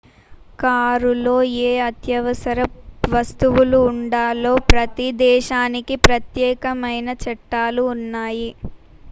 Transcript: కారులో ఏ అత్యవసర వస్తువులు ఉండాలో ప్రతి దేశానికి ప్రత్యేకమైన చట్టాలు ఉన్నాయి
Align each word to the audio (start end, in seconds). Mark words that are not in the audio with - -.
కారులో 0.59 1.35
ఏ 1.63 1.73
అత్యవసర 1.81 2.57
వస్తువులు 3.07 3.81
ఉండాలో 3.91 4.53
ప్రతి 4.71 5.07
దేశానికి 5.23 5.97
ప్రత్యేకమైన 6.07 7.09
చట్టాలు 7.23 7.85
ఉన్నాయి 7.95 8.49